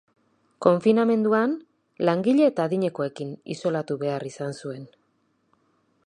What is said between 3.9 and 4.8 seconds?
behar izan